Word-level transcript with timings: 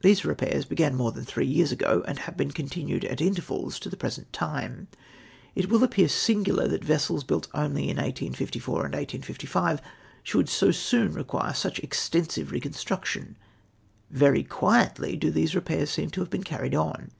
These 0.00 0.24
repairs 0.24 0.64
began 0.64 0.94
more 0.96 1.12
than 1.12 1.26
three 1.26 1.54
j^ears 1.54 1.70
ago, 1.70 2.02
and 2.08 2.20
have 2.20 2.34
been 2.34 2.50
continued 2.50 3.04
at 3.04 3.20
intervals 3.20 3.78
to 3.80 3.90
the 3.90 3.96
present 3.98 4.32
time. 4.32 4.88
It 5.54 5.68
will 5.68 5.84
appear 5.84 6.08
singular 6.08 6.66
that 6.66 6.82
vessels 6.82 7.24
built 7.24 7.48
only 7.52 7.82
in 7.90 7.98
1854 7.98 8.74
and 8.86 8.94
1855 8.94 9.82
sliould 10.24 10.48
so 10.48 10.70
soon 10.70 11.12
require 11.12 11.52
such 11.52 11.80
extensive 11.80 12.52
reconstruction. 12.52 13.36
Very 14.08 14.44
quietly 14.44 15.14
do 15.14 15.30
these 15.30 15.54
repairs 15.54 15.90
seem 15.90 16.08
to 16.08 16.22
have 16.22 16.30
been 16.30 16.42
carried 16.42 16.74
on. 16.74 17.10